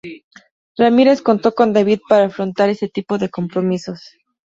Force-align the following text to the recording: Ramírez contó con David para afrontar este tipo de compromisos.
Ramírez 0.79 1.21
contó 1.21 1.53
con 1.53 1.73
David 1.73 1.99
para 2.09 2.25
afrontar 2.25 2.69
este 2.71 2.87
tipo 2.89 3.19
de 3.19 3.29
compromisos. 3.29 4.17